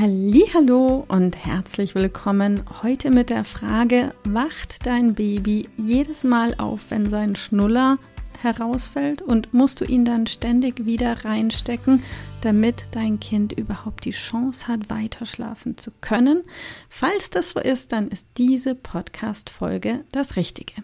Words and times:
Hallo 0.00 1.04
und 1.08 1.36
herzlich 1.44 1.94
willkommen 1.94 2.62
heute 2.82 3.10
mit 3.10 3.28
der 3.28 3.44
Frage, 3.44 4.14
wacht 4.24 4.86
dein 4.86 5.14
Baby 5.14 5.68
jedes 5.76 6.24
Mal 6.24 6.54
auf, 6.56 6.90
wenn 6.90 7.10
sein 7.10 7.36
Schnuller 7.36 7.98
herausfällt 8.40 9.20
und 9.20 9.52
musst 9.52 9.82
du 9.82 9.84
ihn 9.84 10.06
dann 10.06 10.26
ständig 10.26 10.86
wieder 10.86 11.26
reinstecken, 11.26 12.02
damit 12.40 12.84
dein 12.92 13.20
Kind 13.20 13.52
überhaupt 13.52 14.06
die 14.06 14.12
Chance 14.12 14.68
hat, 14.68 14.88
weiter 14.88 15.26
schlafen 15.26 15.76
zu 15.76 15.90
können? 16.00 16.44
Falls 16.88 17.28
das 17.28 17.50
so 17.50 17.60
ist, 17.60 17.92
dann 17.92 18.08
ist 18.08 18.24
diese 18.38 18.74
Podcast-Folge 18.74 20.06
das 20.12 20.36
Richtige. 20.36 20.82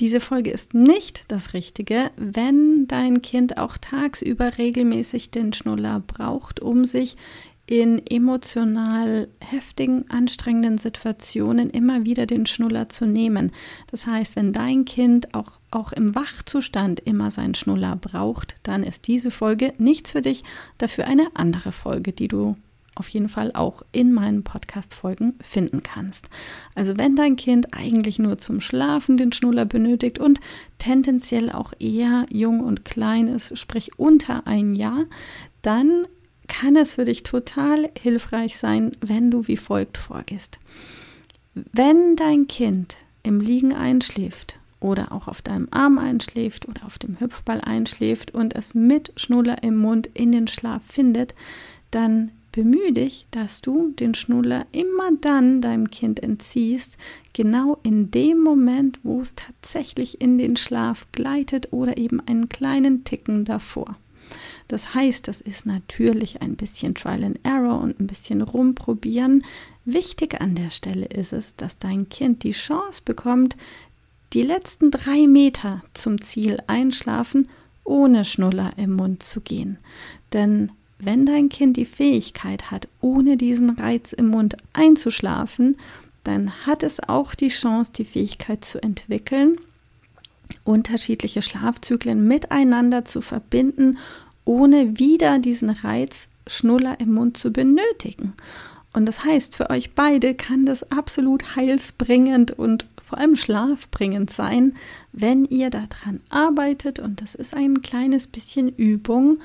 Diese 0.00 0.20
Folge 0.20 0.50
ist 0.50 0.74
nicht 0.74 1.24
das 1.28 1.54
Richtige, 1.54 2.10
wenn 2.16 2.86
dein 2.88 3.22
Kind 3.22 3.56
auch 3.56 3.78
tagsüber 3.78 4.58
regelmäßig 4.58 5.30
den 5.30 5.54
Schnuller 5.54 6.00
braucht, 6.06 6.60
um 6.60 6.84
sich 6.84 7.16
in 7.66 8.04
emotional 8.06 9.28
heftigen, 9.40 10.10
anstrengenden 10.10 10.76
Situationen 10.76 11.70
immer 11.70 12.04
wieder 12.04 12.26
den 12.26 12.46
Schnuller 12.46 12.88
zu 12.88 13.06
nehmen. 13.06 13.52
Das 13.90 14.06
heißt, 14.06 14.34
wenn 14.34 14.52
dein 14.52 14.84
Kind 14.84 15.34
auch, 15.34 15.60
auch 15.70 15.92
im 15.92 16.14
Wachzustand 16.14 16.98
immer 17.00 17.30
seinen 17.30 17.54
Schnuller 17.54 17.94
braucht, 17.94 18.56
dann 18.64 18.82
ist 18.82 19.06
diese 19.06 19.30
Folge 19.30 19.72
nichts 19.78 20.12
für 20.12 20.22
dich, 20.22 20.42
dafür 20.78 21.06
eine 21.06 21.28
andere 21.34 21.70
Folge, 21.70 22.12
die 22.12 22.28
du 22.28 22.56
auf 22.96 23.08
jeden 23.08 23.28
Fall 23.28 23.50
auch 23.54 23.82
in 23.92 24.12
meinen 24.12 24.42
Podcast-Folgen 24.42 25.34
finden 25.40 25.82
kannst. 25.82 26.28
Also 26.74 26.98
wenn 26.98 27.16
dein 27.16 27.36
Kind 27.36 27.72
eigentlich 27.72 28.18
nur 28.18 28.38
zum 28.38 28.60
Schlafen 28.60 29.16
den 29.16 29.32
Schnuller 29.32 29.64
benötigt 29.64 30.18
und 30.18 30.40
tendenziell 30.78 31.50
auch 31.50 31.72
eher 31.78 32.26
jung 32.30 32.60
und 32.60 32.84
klein 32.84 33.28
ist, 33.28 33.56
sprich 33.56 33.98
unter 33.98 34.46
ein 34.46 34.74
Jahr, 34.74 35.06
dann 35.62 36.06
kann 36.60 36.76
es 36.76 36.96
für 36.96 37.06
dich 37.06 37.22
total 37.22 37.88
hilfreich 37.98 38.58
sein, 38.58 38.92
wenn 39.00 39.30
du 39.30 39.48
wie 39.48 39.56
folgt 39.56 39.96
vorgehst. 39.96 40.58
Wenn 41.54 42.16
dein 42.16 42.48
Kind 42.48 42.98
im 43.22 43.40
Liegen 43.40 43.72
einschläft 43.72 44.58
oder 44.78 45.10
auch 45.10 45.26
auf 45.26 45.40
deinem 45.40 45.68
Arm 45.70 45.96
einschläft 45.96 46.68
oder 46.68 46.84
auf 46.84 46.98
dem 46.98 47.18
Hüpfball 47.18 47.62
einschläft 47.62 48.34
und 48.34 48.54
es 48.54 48.74
mit 48.74 49.10
Schnuller 49.16 49.62
im 49.62 49.78
Mund 49.78 50.10
in 50.12 50.32
den 50.32 50.48
Schlaf 50.48 50.82
findet, 50.86 51.34
dann 51.90 52.30
bemühe 52.52 52.92
dich, 52.92 53.26
dass 53.30 53.62
du 53.62 53.92
den 53.92 54.14
Schnuller 54.14 54.66
immer 54.72 55.12
dann 55.18 55.62
deinem 55.62 55.88
Kind 55.88 56.22
entziehst, 56.22 56.98
genau 57.32 57.78
in 57.84 58.10
dem 58.10 58.38
Moment, 58.38 59.00
wo 59.02 59.22
es 59.22 59.34
tatsächlich 59.34 60.20
in 60.20 60.36
den 60.36 60.56
Schlaf 60.56 61.06
gleitet 61.12 61.68
oder 61.70 61.96
eben 61.96 62.20
einen 62.20 62.50
kleinen 62.50 63.04
Ticken 63.04 63.46
davor. 63.46 63.96
Das 64.70 64.94
heißt, 64.94 65.26
das 65.26 65.40
ist 65.40 65.66
natürlich 65.66 66.42
ein 66.42 66.54
bisschen 66.54 66.94
Trial 66.94 67.24
and 67.24 67.40
Error 67.42 67.80
und 67.80 67.98
ein 67.98 68.06
bisschen 68.06 68.40
rumprobieren. 68.40 69.44
Wichtig 69.84 70.40
an 70.40 70.54
der 70.54 70.70
Stelle 70.70 71.06
ist 71.06 71.32
es, 71.32 71.56
dass 71.56 71.78
dein 71.78 72.08
Kind 72.08 72.44
die 72.44 72.52
Chance 72.52 73.02
bekommt, 73.04 73.56
die 74.32 74.42
letzten 74.42 74.92
drei 74.92 75.26
Meter 75.26 75.82
zum 75.92 76.20
Ziel 76.20 76.62
einschlafen, 76.68 77.48
ohne 77.82 78.24
Schnuller 78.24 78.72
im 78.76 78.92
Mund 78.92 79.24
zu 79.24 79.40
gehen. 79.40 79.78
Denn 80.32 80.70
wenn 81.00 81.26
dein 81.26 81.48
Kind 81.48 81.76
die 81.76 81.84
Fähigkeit 81.84 82.70
hat, 82.70 82.86
ohne 83.00 83.36
diesen 83.36 83.70
Reiz 83.70 84.12
im 84.12 84.28
Mund 84.28 84.56
einzuschlafen, 84.72 85.78
dann 86.22 86.64
hat 86.64 86.84
es 86.84 87.00
auch 87.00 87.34
die 87.34 87.48
Chance, 87.48 87.90
die 87.90 88.04
Fähigkeit 88.04 88.64
zu 88.64 88.80
entwickeln, 88.80 89.58
unterschiedliche 90.62 91.42
Schlafzyklen 91.42 92.28
miteinander 92.28 93.04
zu 93.04 93.20
verbinden 93.20 93.98
ohne 94.44 94.98
wieder 94.98 95.38
diesen 95.38 95.70
Reiz 95.70 96.28
Schnuller 96.46 96.98
im 97.00 97.14
Mund 97.14 97.36
zu 97.36 97.52
benötigen. 97.52 98.34
Und 98.92 99.06
das 99.06 99.24
heißt, 99.24 99.54
für 99.54 99.70
euch 99.70 99.94
beide 99.94 100.34
kann 100.34 100.66
das 100.66 100.90
absolut 100.90 101.54
heilsbringend 101.54 102.50
und 102.52 102.86
vor 103.00 103.18
allem 103.18 103.36
schlafbringend 103.36 104.30
sein, 104.30 104.74
wenn 105.12 105.44
ihr 105.44 105.70
daran 105.70 106.20
arbeitet. 106.28 106.98
Und 106.98 107.20
das 107.20 107.36
ist 107.36 107.54
ein 107.54 107.82
kleines 107.82 108.26
bisschen 108.26 108.68
Übung 108.68 109.38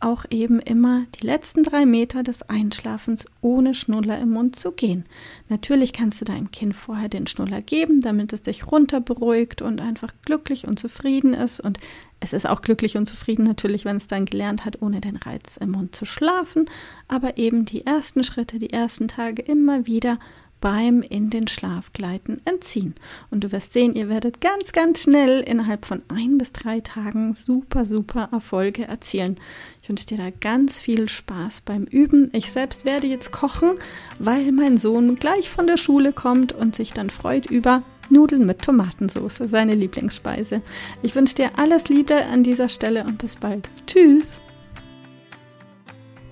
auch 0.00 0.24
eben 0.30 0.60
immer 0.60 1.06
die 1.20 1.26
letzten 1.26 1.62
drei 1.62 1.86
Meter 1.86 2.22
des 2.22 2.42
Einschlafens 2.42 3.24
ohne 3.40 3.74
Schnuller 3.74 4.18
im 4.18 4.30
Mund 4.30 4.56
zu 4.56 4.72
gehen. 4.72 5.06
Natürlich 5.48 5.92
kannst 5.92 6.20
du 6.20 6.26
deinem 6.26 6.50
Kind 6.50 6.76
vorher 6.76 7.08
den 7.08 7.26
Schnuller 7.26 7.62
geben, 7.62 8.02
damit 8.02 8.32
es 8.32 8.42
dich 8.42 8.70
runter 8.70 9.00
beruhigt 9.00 9.62
und 9.62 9.80
einfach 9.80 10.12
glücklich 10.24 10.66
und 10.66 10.78
zufrieden 10.78 11.32
ist. 11.32 11.60
Und 11.60 11.78
es 12.20 12.32
ist 12.32 12.48
auch 12.48 12.62
glücklich 12.62 12.96
und 12.96 13.06
zufrieden 13.06 13.44
natürlich, 13.44 13.84
wenn 13.84 13.98
es 13.98 14.06
dann 14.06 14.24
gelernt 14.24 14.64
hat, 14.64 14.80
ohne 14.80 15.00
den 15.00 15.16
Reiz 15.16 15.58
im 15.58 15.72
Mund 15.72 15.94
zu 15.94 16.04
schlafen. 16.04 16.68
Aber 17.08 17.36
eben 17.36 17.64
die 17.64 17.84
ersten 17.84 18.24
Schritte, 18.24 18.58
die 18.58 18.72
ersten 18.72 19.08
Tage 19.08 19.42
immer 19.42 19.86
wieder 19.86 20.18
beim 20.60 21.02
in 21.02 21.28
den 21.30 21.48
Schlaf 21.48 21.92
gleiten 21.92 22.40
entziehen. 22.44 22.94
Und 23.30 23.44
du 23.44 23.52
wirst 23.52 23.72
sehen, 23.72 23.94
ihr 23.94 24.08
werdet 24.08 24.40
ganz, 24.40 24.72
ganz 24.72 25.02
schnell 25.02 25.40
innerhalb 25.40 25.84
von 25.84 26.02
ein 26.08 26.38
bis 26.38 26.52
drei 26.52 26.80
Tagen 26.80 27.34
super, 27.34 27.84
super 27.84 28.30
Erfolge 28.32 28.88
erzielen. 28.88 29.36
Ich 29.82 29.88
wünsche 29.88 30.06
dir 30.06 30.16
da 30.16 30.30
ganz 30.30 30.78
viel 30.78 31.08
Spaß 31.08 31.60
beim 31.60 31.84
Üben. 31.84 32.30
Ich 32.32 32.50
selbst 32.50 32.86
werde 32.86 33.06
jetzt 33.06 33.32
kochen, 33.32 33.72
weil 34.18 34.50
mein 34.52 34.78
Sohn 34.78 35.16
gleich 35.16 35.50
von 35.50 35.66
der 35.66 35.76
Schule 35.76 36.12
kommt 36.12 36.52
und 36.52 36.74
sich 36.74 36.92
dann 36.92 37.10
freut 37.10 37.46
über 37.46 37.82
Nudeln 38.10 38.46
mit 38.46 38.62
Tomatensauce, 38.62 39.42
seine 39.44 39.74
Lieblingsspeise. 39.74 40.62
Ich 41.02 41.14
wünsche 41.14 41.36
dir 41.36 41.50
alles 41.56 41.88
Liebe 41.88 42.24
an 42.26 42.42
dieser 42.42 42.68
Stelle 42.68 43.04
und 43.04 43.18
bis 43.18 43.36
bald. 43.36 43.68
Tschüss! 43.86 44.40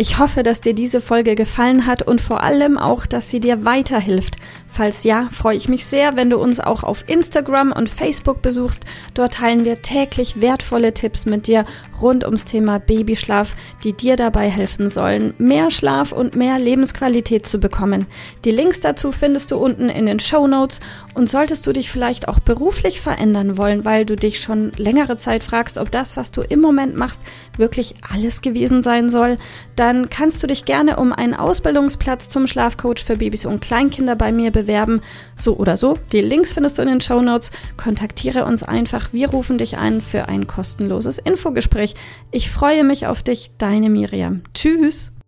Ich 0.00 0.20
hoffe, 0.20 0.44
dass 0.44 0.60
dir 0.60 0.74
diese 0.74 1.00
Folge 1.00 1.34
gefallen 1.34 1.84
hat 1.84 2.02
und 2.02 2.20
vor 2.20 2.44
allem 2.44 2.78
auch, 2.78 3.04
dass 3.04 3.30
sie 3.30 3.40
dir 3.40 3.64
weiterhilft. 3.64 4.36
Falls 4.78 5.02
ja, 5.02 5.26
freue 5.32 5.56
ich 5.56 5.68
mich 5.68 5.86
sehr, 5.86 6.14
wenn 6.14 6.30
du 6.30 6.38
uns 6.38 6.60
auch 6.60 6.84
auf 6.84 7.02
Instagram 7.08 7.72
und 7.72 7.90
Facebook 7.90 8.42
besuchst. 8.42 8.84
Dort 9.12 9.34
teilen 9.34 9.64
wir 9.64 9.82
täglich 9.82 10.40
wertvolle 10.40 10.94
Tipps 10.94 11.26
mit 11.26 11.48
dir 11.48 11.64
rund 12.00 12.24
ums 12.24 12.44
Thema 12.44 12.78
Babyschlaf, 12.78 13.56
die 13.82 13.92
dir 13.92 14.14
dabei 14.14 14.48
helfen 14.48 14.88
sollen, 14.88 15.34
mehr 15.36 15.72
Schlaf 15.72 16.12
und 16.12 16.36
mehr 16.36 16.60
Lebensqualität 16.60 17.44
zu 17.44 17.58
bekommen. 17.58 18.06
Die 18.44 18.52
Links 18.52 18.78
dazu 18.78 19.10
findest 19.10 19.50
du 19.50 19.56
unten 19.56 19.88
in 19.88 20.06
den 20.06 20.20
Show 20.20 20.46
Notes 20.46 20.78
und 21.12 21.28
solltest 21.28 21.66
du 21.66 21.72
dich 21.72 21.90
vielleicht 21.90 22.28
auch 22.28 22.38
beruflich 22.38 23.00
verändern 23.00 23.56
wollen, 23.56 23.84
weil 23.84 24.06
du 24.06 24.14
dich 24.14 24.38
schon 24.38 24.70
längere 24.76 25.16
Zeit 25.16 25.42
fragst, 25.42 25.76
ob 25.76 25.90
das, 25.90 26.16
was 26.16 26.30
du 26.30 26.42
im 26.42 26.60
Moment 26.60 26.94
machst, 26.94 27.20
wirklich 27.56 27.96
alles 28.12 28.42
gewesen 28.42 28.84
sein 28.84 29.10
soll, 29.10 29.38
dann 29.74 30.08
kannst 30.08 30.40
du 30.40 30.46
dich 30.46 30.64
gerne 30.66 30.98
um 30.98 31.12
einen 31.12 31.34
Ausbildungsplatz 31.34 32.28
zum 32.28 32.46
Schlafcoach 32.46 33.04
für 33.04 33.16
Babys 33.16 33.44
und 33.44 33.60
Kleinkinder 33.60 34.14
bei 34.14 34.30
mir 34.30 34.52
bewerben. 34.52 34.67
So 35.34 35.56
oder 35.56 35.76
so. 35.76 35.98
Die 36.12 36.20
Links 36.20 36.52
findest 36.52 36.78
du 36.78 36.82
in 36.82 36.88
den 36.88 37.00
Show 37.00 37.20
Notes. 37.20 37.50
Kontaktiere 37.76 38.44
uns 38.44 38.62
einfach. 38.62 39.12
Wir 39.12 39.30
rufen 39.30 39.58
dich 39.58 39.78
ein 39.78 40.00
für 40.00 40.28
ein 40.28 40.46
kostenloses 40.46 41.18
Infogespräch. 41.18 41.94
Ich 42.30 42.50
freue 42.50 42.84
mich 42.84 43.06
auf 43.06 43.22
dich, 43.22 43.52
deine 43.58 43.90
Miriam. 43.90 44.42
Tschüss. 44.54 45.12